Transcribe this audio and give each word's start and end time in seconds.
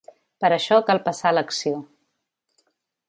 Per 0.45 0.49
això 0.55 0.79
cal 0.87 1.01
passar 1.09 1.29
a 1.33 1.35
l’acció. 1.39 1.77